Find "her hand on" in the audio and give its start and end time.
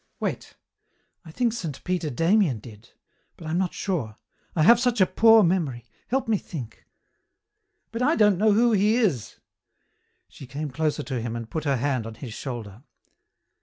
11.65-12.15